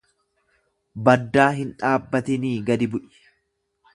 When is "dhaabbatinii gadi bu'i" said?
1.83-3.13